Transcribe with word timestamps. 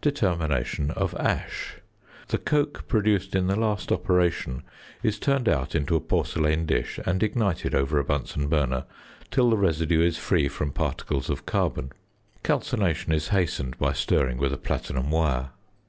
~Determination 0.00 0.92
of 0.92 1.16
Ash.~ 1.18 1.78
The 2.28 2.38
coke 2.38 2.86
produced 2.86 3.34
in 3.34 3.48
the 3.48 3.56
last 3.58 3.90
operation 3.90 4.62
is 5.02 5.18
turned 5.18 5.48
out 5.48 5.74
into 5.74 5.96
a 5.96 6.00
porcelain 6.00 6.64
dish 6.64 7.00
and 7.04 7.24
ignited 7.24 7.74
over 7.74 7.98
a 7.98 8.04
Bunsen 8.04 8.46
burner 8.46 8.84
till 9.32 9.50
the 9.50 9.56
residue 9.56 10.00
is 10.00 10.16
free 10.16 10.46
from 10.46 10.70
particles 10.70 11.28
of 11.28 11.44
carbon. 11.44 11.90
Calcination 12.44 13.10
is 13.12 13.30
hastened 13.34 13.76
by 13.80 13.92
stirring 13.92 14.38
with 14.38 14.52
a 14.52 14.56
platinum 14.58 15.10
wire. 15.10 15.50